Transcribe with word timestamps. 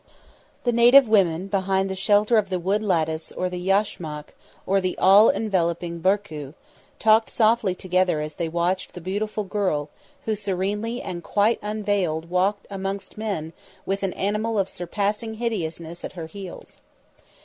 The 0.63 0.71
native 0.71 1.07
women 1.07 1.45
behind 1.45 1.87
the 1.87 1.93
shelter 1.95 2.39
of 2.39 2.49
the 2.49 2.57
wood 2.57 2.81
lattice 2.81 3.31
or 3.31 3.51
the 3.51 3.61
yashmak 3.63 4.33
or 4.65 4.81
the 4.81 4.97
all 4.97 5.29
enveloping 5.29 5.99
barku, 5.99 6.55
talked 6.97 7.29
softly 7.29 7.75
together 7.75 8.19
as 8.19 8.33
they 8.37 8.49
watched 8.49 8.93
the 8.95 8.99
beautiful 8.99 9.43
girl 9.43 9.91
who 10.25 10.35
serenely 10.35 11.03
and 11.03 11.21
quite 11.23 11.59
unveiled 11.61 12.31
walked 12.31 12.65
amongst 12.71 13.15
men 13.15 13.53
with 13.85 14.01
an 14.01 14.13
animal 14.13 14.57
of 14.57 14.69
surpassing 14.69 15.35
hideousness 15.35 16.03
at 16.03 16.13
her 16.13 16.25
heels. 16.25 16.79